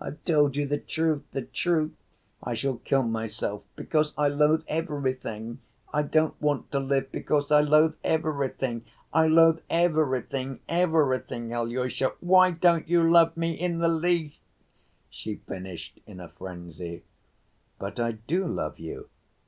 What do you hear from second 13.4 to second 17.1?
in the least?" she finished in a frenzy.